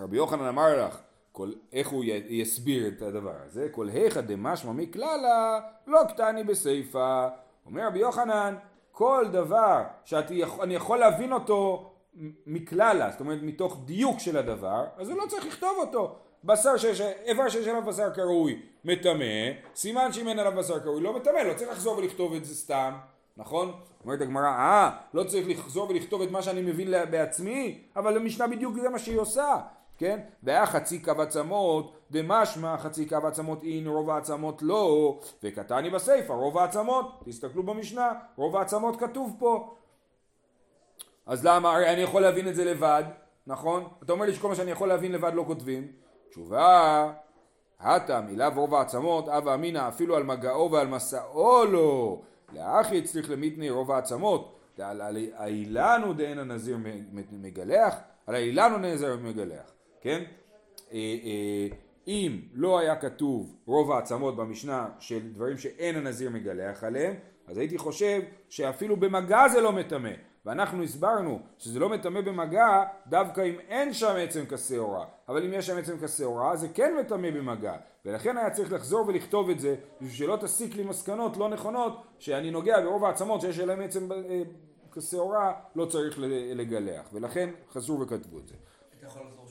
[0.00, 0.98] רבי יוחנן אמר לך
[1.32, 3.68] כל, איך הוא יסביר את הדבר הזה?
[3.70, 7.28] כל היכא דמשמע מכללה לא קטני בסיפא
[7.66, 8.54] אומר רבי יוחנן
[8.92, 11.92] כל דבר שאני יכול להבין אותו
[12.46, 16.16] מכללה, זאת אומרת מתוך דיוק של הדבר, אז הוא לא צריך לכתוב אותו.
[16.44, 19.24] בשר שיש, איבר שיש עליו בשר קרוי מטמא,
[19.74, 22.94] סימן שאם אין עליו בשר קרוי לא מטמא, לא צריך לחזור ולכתוב את זה סתם,
[23.36, 23.72] נכון?
[24.04, 28.74] אומרת הגמרא, אה, לא צריך לחזור ולכתוב את מה שאני מבין בעצמי, אבל המשנה בדיוק
[28.78, 29.58] זה מה שהיא עושה,
[30.02, 30.20] כן?
[30.42, 36.58] והיה חצי קו עצמות, דמשמע חצי קו עצמות אין, רוב העצמות לא, וקטני בסיפא, רוב
[36.58, 39.74] העצמות, תסתכלו במשנה, רוב העצמות כתוב פה.
[41.26, 43.04] אז למה, הרי אני יכול להבין את זה לבד,
[43.46, 43.88] נכון?
[44.02, 45.92] אתה אומר לי שכל מה שאני יכול להבין לבד לא כותבים.
[46.30, 47.12] תשובה,
[47.80, 52.20] הטה מילה ורוב העצמות, אבא אמינא אפילו על מגעו ועל מסעו לא.
[52.52, 55.00] לאחי הצליח למיתני רוב העצמות, על
[55.36, 56.78] האילנו דאין הנזיר
[57.32, 57.94] מגלח,
[58.26, 59.71] על האילנו נזיר מגלח,
[60.02, 60.24] כן?
[60.92, 61.68] אה, אה,
[62.06, 67.14] אם לא היה כתוב רוב העצמות במשנה של דברים שאין הנזיר מגלח עליהם,
[67.46, 70.10] אז הייתי חושב שאפילו במגע זה לא מטמא.
[70.46, 75.66] ואנחנו הסברנו שזה לא מטמא במגע דווקא אם אין שם עצם כשעורה אבל אם יש
[75.66, 80.12] שם עצם כשעורה זה כן מטמא במגע ולכן היה צריך לחזור ולכתוב את זה בשביל
[80.12, 84.42] שלא תסיק לי מסקנות לא נכונות שאני נוגע ברוב העצמות שיש להם עצם אה,
[84.92, 86.18] כשעורה לא צריך
[86.54, 88.54] לגלח ולכן חזרו וכתבו את זה.
[88.98, 89.41] אתה יכול לחזור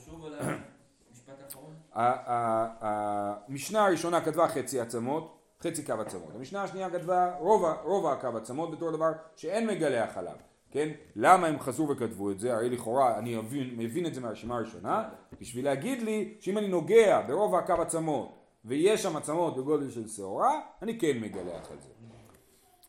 [2.82, 8.70] המשנה הראשונה כתבה חצי עצמות חצי קו עצמות המשנה השנייה כתבה רוב, רוב הקו עצמות
[8.70, 10.36] בתור דבר שאין מגלח עליו
[10.72, 10.88] כן?
[11.16, 12.54] למה הם חזרו וכתבו את זה?
[12.54, 15.08] הרי לכאורה אני מבין, מבין את זה מהרשימה הראשונה,
[15.40, 20.60] בשביל להגיד לי שאם אני נוגע ברוב הקו עצמות ויש שם עצמות בגודל של שעורה,
[20.82, 21.88] אני כן מגלח על זה.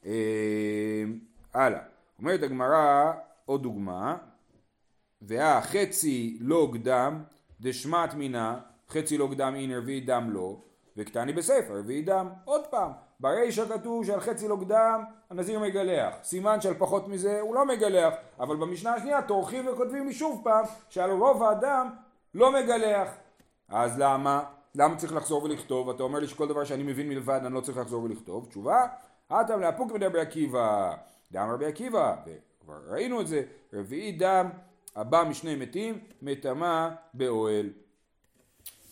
[0.05, 1.03] אה,
[1.53, 1.79] הלאה,
[2.19, 3.11] אומרת הגמרא
[3.45, 4.17] עוד דוגמה,
[5.27, 7.23] והחצי לוג דם
[7.61, 8.59] דשמת מינה,
[8.89, 10.57] חצי לוג דם אין רביעי דם לא,
[10.97, 16.61] וקטני בספר רביעי דם, עוד פעם, ברישא כתוב שעל חצי לא קדם הנזיר מגלח, סימן
[16.61, 21.11] שעל פחות מזה הוא לא מגלח, אבל במשנה השנייה טורחים וכותבים לי שוב פעם שעל
[21.11, 21.89] רוב האדם
[22.33, 23.09] לא מגלח.
[23.69, 24.43] אז למה?
[24.75, 25.89] למה צריך לחזור ולכתוב?
[25.89, 28.45] אתה אומר לי שכל דבר שאני מבין מלבד אני לא צריך לחזור ולכתוב.
[28.45, 28.87] תשובה,
[29.31, 30.93] אטם לאפוק מדבר עקיבא,
[31.31, 34.49] דם רבי עקיבא, וכבר ראינו את זה, רביעי דם
[34.95, 37.69] הבא משני מתים, מטמא באוהל.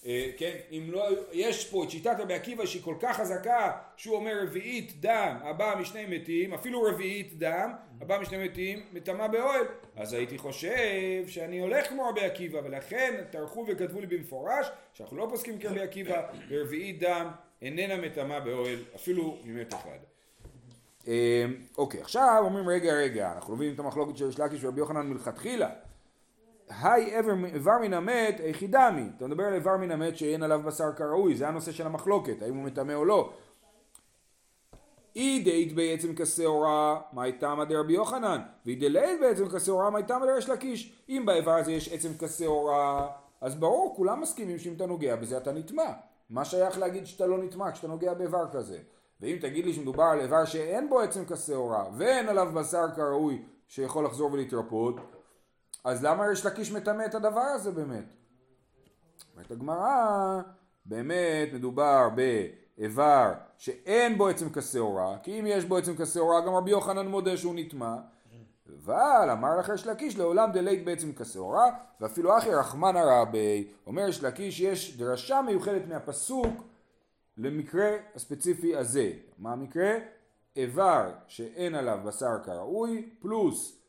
[0.05, 4.15] אה, כן, אם לא, יש פה את שיטת רבי עקיבא שהיא כל כך חזקה שהוא
[4.15, 9.65] אומר רביעית דם הבא משני מתים, אפילו רביעית דם הבא משני מתים מטמא באוהל.
[9.95, 15.27] אז הייתי חושב שאני הולך כמו רבי עקיבא ולכן טרחו וכתבו לי במפורש שאנחנו לא
[15.29, 17.27] פוסקים כרבי עקיבא ורביעית דם
[17.61, 19.97] איננה מטמא באוהל אפילו ממת אחד.
[21.07, 21.45] אה,
[21.77, 25.69] אוקיי עכשיו אומרים רגע רגע אנחנו לא מבינים את המחלוקת של שלקיש ורבי יוחנן מלכתחילה
[26.81, 27.19] היי
[27.53, 31.47] איבר מן המת היחידמי, אתה מדבר על איבר מן המת שאין עליו בשר כראוי, זה
[31.47, 33.33] הנושא של המחלוקת, האם הוא מטמא או לא.
[35.15, 38.41] אי דאית בעצם כשעורה, מה הייתה מדי רבי יוחנן?
[38.65, 41.03] ואי דלית בעצם כשעורה, הייתה מדי ריש לקיש?
[41.09, 43.07] אם באיבר הזה יש עצם כשעורה,
[43.41, 45.91] אז ברור, כולם מסכימים שאם אתה נוגע בזה אתה נטמע.
[46.29, 48.77] מה שייך להגיד שאתה לא נטמע כשאתה נוגע באיבר כזה?
[49.21, 54.05] ואם תגיד לי שמדובר על איבר שאין בו עצם כשעורה, ואין עליו בשר כראוי שיכול
[54.05, 54.95] לחזור ולהתרפות,
[55.83, 58.05] אז למה יש לקיש מטמא את הדבר הזה באמת?
[59.33, 60.41] אומרת הגמרא,
[60.85, 62.47] באמת מדובר ב...
[62.77, 67.37] איבר שאין בו עצם כשעורה, כי אם יש בו עצם כשעורה גם רבי יוחנן מודה
[67.37, 67.95] שהוא נטמע.
[68.83, 71.65] אבל אמר לך יש לקיש לעולם דלית בעצם כשעורה,
[72.01, 76.63] ואפילו אחי רחמנא רבי, אומר יש לקיש יש דרשה מיוחדת מהפסוק
[77.37, 79.11] למקרה הספציפי הזה.
[79.37, 79.91] מה המקרה?
[80.55, 83.80] איבר שאין עליו בשר כראוי, פלוס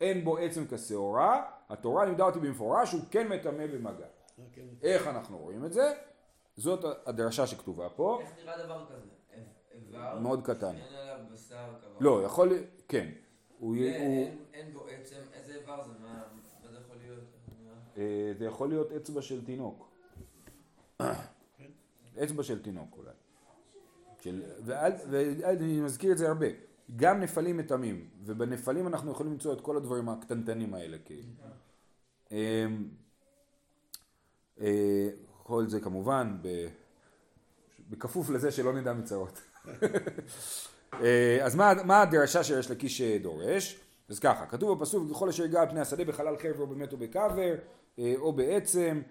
[0.00, 4.06] אין בו עצם כשעורה, התורה לימדה אותי במפורש שהוא כן מטמא במגע.
[4.82, 5.92] איך אנחנו רואים את זה?
[6.56, 9.06] זאת הדרשה שכתובה פה, איך נראה דבר כזה?
[9.74, 10.18] איבר?
[10.18, 10.76] מאוד קטן.
[10.76, 11.96] שאין עליו בשר כבוד.
[12.02, 13.08] לא, יכול, להיות- כן,
[13.72, 15.92] אין אין בו עצם, איזה איבר זה?
[16.02, 16.22] מה
[16.62, 17.24] מה זה יכול להיות?
[17.98, 19.88] אה, זה יכול להיות אצבע של תינוק.
[22.24, 23.12] אצבע של תינוק אולי.
[25.10, 26.46] ואני מזכיר את זה הרבה.
[26.96, 30.96] גם נפלים מטמאים, ובנפלים אנחנו יכולים למצוא את כל הדברים הקטנטנים האלה.
[31.04, 31.28] כאילו.
[35.42, 36.36] כל זה כמובן
[37.90, 39.40] בכפוף לזה שלא נדע מצרות.
[41.02, 43.80] אה, אז מה, מה הדרשה שיש לקיש דורש?
[44.08, 46.98] אז ככה, כתוב בפסוק, ככל אשר יגע על פני השדה בחלל חרב או במת או
[46.98, 47.54] בקבר,
[47.98, 49.02] אה, או בעצם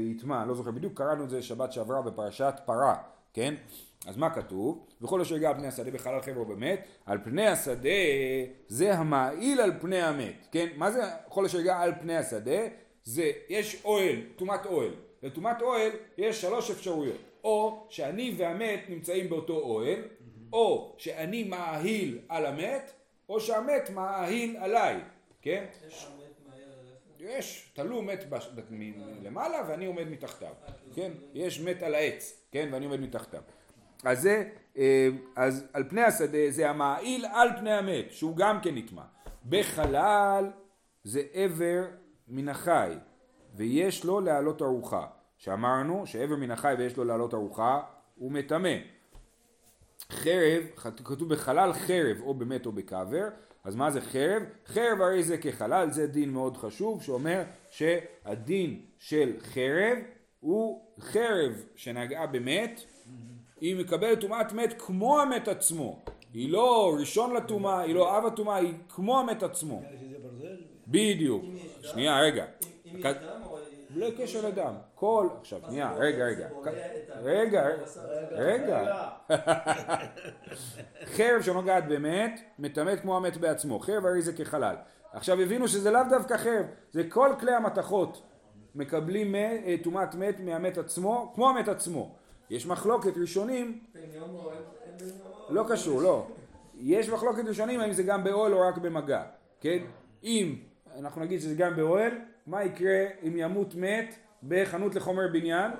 [0.00, 2.96] יטמע, לא זוכר בדיוק, קראנו את זה שבת שעברה בפרשת פרה,
[3.32, 3.54] כן?
[4.06, 4.86] אז מה כתוב?
[5.02, 7.88] וכל אשר יגע על פני השדה בחלל חרב או במת, על פני השדה
[8.68, 10.68] זה המעיל על פני המת, כן?
[10.76, 12.60] מה זה כל אשר יגע על פני השדה?
[13.04, 14.94] זה, יש אוהל, טומאת אוהל.
[15.22, 17.18] לטומאת אוהל יש שלוש אפשרויות.
[17.44, 20.02] או שאני והמת נמצאים באותו אוהל,
[20.52, 22.92] או שאני מאהיל על המת,
[23.28, 25.00] או שהמת מאהיל עליי,
[25.42, 25.64] כן?
[27.20, 28.48] יש, תלו מת בש...
[28.70, 30.54] מלמעלה ואני עומד מתחתיו,
[30.94, 31.12] כן?
[31.34, 32.68] יש מת על העץ, כן?
[32.72, 33.42] ואני עומד מתחתיו.
[34.04, 34.44] אז זה,
[34.76, 39.02] אה, אז על פני השדה זה המעיל על פני המת, שהוא גם כן נטמע.
[39.48, 40.50] בחלל
[41.04, 41.84] זה עבר
[42.28, 42.94] מן החי,
[43.54, 45.06] ויש לו להעלות ארוחה.
[45.36, 47.80] שאמרנו שעבר מן החי ויש לו להעלות ארוחה,
[48.16, 48.74] הוא מטמא.
[50.10, 50.62] חרב,
[51.04, 53.28] כתוב בחלל חרב או במת או בקבר,
[53.64, 54.42] אז מה זה חרב?
[54.66, 59.98] חרב הרי זה כחלל, זה דין מאוד חשוב שאומר שהדין של חרב
[60.40, 62.80] הוא חרב שנגעה במת,
[63.62, 65.98] היא מקבלת טומאת מת כמו המת עצמו.
[66.34, 69.82] היא לא ראשון לטומאה, היא לא אב הטומאה, היא כמו המת עצמו.
[70.88, 71.44] בדיוק.
[71.82, 72.44] שנייה, רגע.
[73.90, 74.74] בלי קשר לדם.
[74.94, 75.92] כל, עכשיו, שנייה?
[75.96, 76.48] רגע, רגע.
[77.22, 77.66] רגע?
[78.48, 79.08] רגע.
[81.04, 83.78] חרב שנוגעת במת, מטמאת כמו המת בעצמו.
[83.78, 84.76] חרב הרי זה כחלל.
[85.12, 88.22] עכשיו הבינו שזה לאו דווקא חרב, זה כל כלי המתכות
[88.74, 92.21] מקבלים אה, טומאת מת מהמת עצמו, כמו המת עצמו.
[92.52, 93.78] יש מחלוקת ראשונים,
[95.48, 96.26] לא קשור, לא.
[96.76, 99.22] יש מחלוקת ראשונים האם זה גם באוהל או רק במגע,
[99.60, 99.78] כן?
[100.24, 100.54] אם
[100.98, 102.12] אנחנו נגיד שזה גם באוהל,
[102.46, 104.14] מה יקרה אם ימות מת
[104.48, 105.70] בחנות לחומר בניין?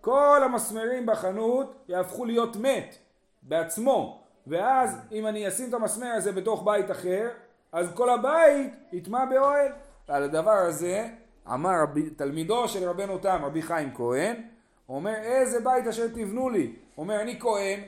[0.00, 2.96] כל המסמרים בחנות יהפכו להיות מת
[3.42, 7.28] בעצמו ואז אם אני אשים את המסמר הזה בתוך בית אחר
[7.72, 9.72] אז כל הבית יטמע באוהל
[10.08, 11.08] על הדבר הזה
[11.52, 11.84] אמר
[12.16, 14.42] תלמידו של רבנו תם רבי חיים כהן
[14.88, 17.80] אומר איזה בית אשר תבנו לי אומר אני כהן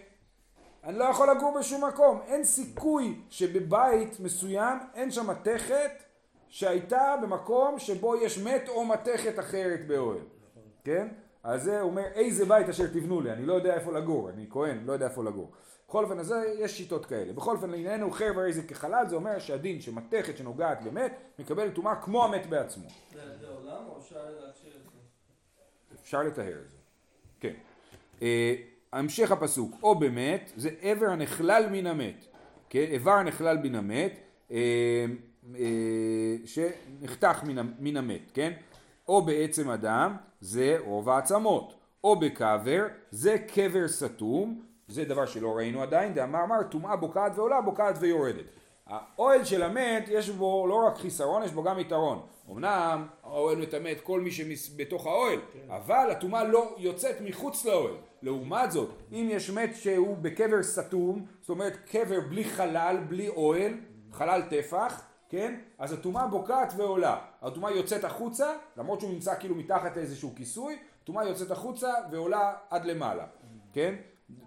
[0.84, 6.02] אני לא יכול לגור בשום מקום אין סיכוי שבבית מסוים אין שם מתכת
[6.48, 10.24] שהייתה במקום שבו יש מת או מתכת אחרת באוהל
[10.84, 11.08] כן?
[11.42, 14.84] אז זה אומר איזה בית אשר תבנו לי, אני לא יודע איפה לגור, אני כהן,
[14.84, 15.50] לא יודע איפה לגור.
[15.88, 17.32] בכל אופן, אז יש שיטות כאלה.
[17.32, 21.96] בכל אופן, לענייננו חרב הרי זה כחלל, זה אומר שהדין שמתכת שנוגעת למת, מקבל טומאה
[21.96, 22.88] כמו המת בעצמו.
[23.12, 24.98] זה עולם או אפשר להכשיר את זה?
[26.02, 26.79] אפשר לטהר את זה.
[27.40, 27.52] כן.
[28.22, 28.54] אה,
[28.92, 32.26] המשך הפסוק, או במת, זה איבר הנכלל מן המת.
[32.68, 32.84] כן?
[32.90, 35.04] איבר הנכלל מן המת, אה,
[35.58, 38.52] אה, שנחתך מן, מן המת, כן?
[39.08, 41.74] או בעצם אדם, זה רוב העצמות.
[42.04, 47.60] או בקבר, זה קבר סתום, זה דבר שלא ראינו עדיין, דאמר אמר, טומאה בוקעת ועולה,
[47.60, 48.44] בוקעת ויורדת.
[48.90, 52.20] האוהל של המת, יש בו לא רק חיסרון, יש בו גם יתרון.
[52.50, 57.94] אמנם האוהל מטמא את כל מי שבתוך האוהל, אבל הטומאה לא יוצאת מחוץ לאוהל.
[58.22, 63.72] לעומת זאת, אם יש מת שהוא בקבר סתום, זאת אומרת קבר בלי חלל, בלי אוהל,
[64.12, 65.60] חלל טפח, כן?
[65.78, 67.18] אז הטומאה בוקעת ועולה.
[67.42, 72.84] הטומאה יוצאת החוצה, למרות שהוא נמצא כאילו מתחת לאיזשהו כיסוי, הטומאה יוצאת החוצה ועולה עד
[72.84, 73.26] למעלה,
[73.72, 73.94] כן?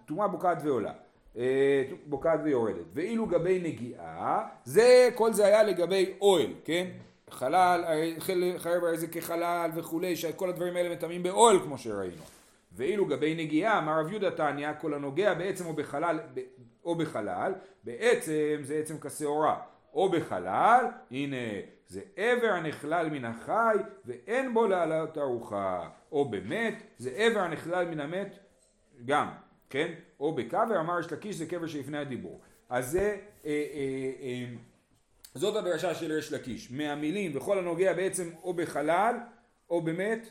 [0.06, 0.92] טומאה בוקעת ועולה.
[1.38, 2.86] אה, בוקעת ויורדת.
[2.94, 6.88] ואילו גבי נגיעה, זה, כל זה היה לגבי אוהל, כן?
[7.30, 7.84] חלל,
[8.58, 12.24] חרב הרי זה כחלל וכולי, שכל הדברים האלה מטמאים באוהל כמו שראינו.
[12.76, 16.20] ואילו גבי נגיעה, אמר רב יהודה תניא, כל הנוגע בעצם או בחלל,
[16.86, 19.60] או בחלל, בעצם זה עצם כשעורה,
[19.94, 21.38] או בחלל, הנה,
[21.88, 28.00] זה עבר הנכלל מן החי, ואין בו להעלות ארוחה, או במת, זה עבר הנכלל מן
[28.00, 28.40] המת,
[29.06, 29.28] גם,
[29.74, 29.92] כן?
[30.20, 32.42] או בקבר, אמר יש לקיש זה קבר שלפני הדיבור.
[32.70, 34.46] אז זה, אה, אה, אה,
[35.34, 36.72] זאת הדרשה של ריש לקיש.
[36.72, 39.16] מהמילים וכל הנוגע בעצם או בחלל
[39.70, 40.28] או באמת,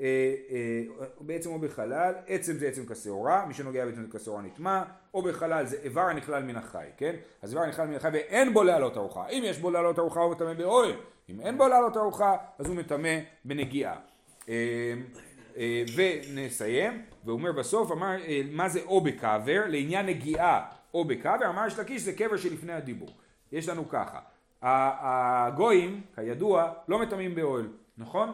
[0.00, 4.82] אה, אה, בעצם או בחלל, עצם זה עצם כשעורה, מי שנוגע בעצם כשעורה נטמע,
[5.14, 7.16] או בחלל זה איבר הנכלל מן החי, כן?
[7.42, 9.28] אז איבר הנכלל מן החי ואין בו להעלות ארוחה.
[9.28, 10.92] אם יש בו להעלות ארוחה הוא מטמא באוהל,
[11.28, 13.96] אם אין בו להעלות ארוחה אז הוא מטמא בנגיעה.
[14.48, 14.94] אה, אה,
[15.94, 21.66] ונסיים, והוא אומר בסוף, אמר, אה, מה זה או בקבר, לעניין נגיעה או בקבר, אמר
[21.66, 23.08] יש לקיש זה קבר שלפני הדיבור.
[23.52, 24.18] יש לנו ככה,
[24.62, 28.32] הגויים, כידוע, לא מטמאים באוהל, נכון?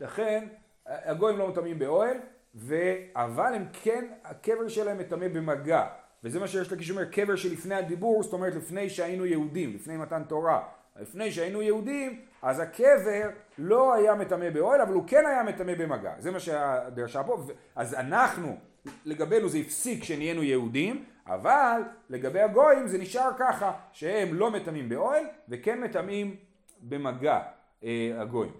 [0.00, 0.46] לכן,
[0.86, 2.16] הגויים לא מטמאים באוהל,
[2.54, 2.76] ו...
[3.16, 5.86] אבל הם כן, הקבר שלהם מטמא במגע.
[6.24, 10.22] וזה מה שיש לקיש אומר, קבר שלפני הדיבור, זאת אומרת לפני שהיינו יהודים, לפני מתן
[10.28, 10.62] תורה.
[11.00, 16.12] לפני שהיינו יהודים, אז הקבר לא היה מטמא באוהל, אבל הוא כן היה מטמא במגע.
[16.18, 17.42] זה מה שהדרשה פה.
[17.76, 18.56] אז אנחנו,
[19.04, 25.24] לגבינו זה הפסיק כשנהיינו יהודים, אבל לגבי הגויים זה נשאר ככה, שהם לא מטמאים באוהל,
[25.48, 26.36] וכן מטמאים
[26.82, 27.40] במגע
[27.84, 28.52] אה, הגויים.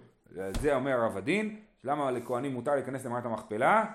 [0.61, 3.85] זה אומר הרב הדין, למה לכהנים מותר להיכנס למערת המכפלה?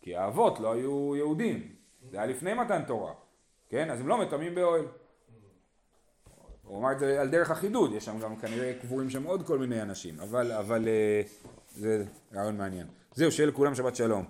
[0.00, 1.68] כי האבות לא היו יהודים,
[2.10, 3.12] זה היה לפני מתן תורה,
[3.68, 3.90] כן?
[3.90, 4.84] אז הם לא מטמאים באוהל.
[6.66, 9.58] הוא אמר את זה על דרך החידוד, יש שם גם כנראה קבורים שם עוד כל
[9.58, 11.22] מיני אנשים, אבל, אבל אה,
[11.76, 12.86] זה רעיון מעניין.
[13.14, 14.24] זהו, שיהיה לכולם שבת שלום.